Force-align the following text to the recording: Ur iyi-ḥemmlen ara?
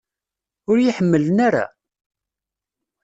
Ur 0.69 0.75
iyi-ḥemmlen 0.77 1.37
ara? 1.47 1.65